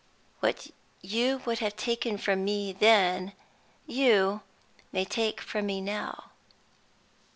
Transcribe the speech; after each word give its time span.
What 0.39 0.71
you 1.03 1.43
would 1.45 1.59
have 1.59 1.75
taken 1.75 2.17
from 2.17 2.43
me 2.43 2.73
then, 2.73 3.33
you 3.85 4.41
may 4.91 5.05
take 5.05 5.39
from 5.39 5.67
me 5.67 5.79
now. 5.79 6.31